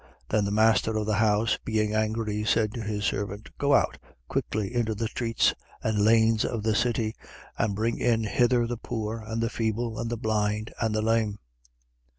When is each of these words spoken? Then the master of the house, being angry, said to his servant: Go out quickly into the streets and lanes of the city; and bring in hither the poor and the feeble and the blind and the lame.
Then 0.29 0.45
the 0.45 0.51
master 0.51 0.97
of 0.97 1.05
the 1.05 1.17
house, 1.17 1.59
being 1.63 1.93
angry, 1.93 2.43
said 2.43 2.73
to 2.73 2.81
his 2.81 3.05
servant: 3.05 3.55
Go 3.59 3.75
out 3.75 3.99
quickly 4.27 4.73
into 4.73 4.95
the 4.95 5.07
streets 5.07 5.53
and 5.83 6.03
lanes 6.03 6.43
of 6.43 6.63
the 6.63 6.73
city; 6.73 7.13
and 7.55 7.75
bring 7.75 7.99
in 7.99 8.23
hither 8.23 8.65
the 8.65 8.77
poor 8.77 9.19
and 9.19 9.43
the 9.43 9.49
feeble 9.51 9.99
and 9.99 10.09
the 10.09 10.17
blind 10.17 10.73
and 10.81 10.95
the 10.95 11.03
lame. 11.03 11.37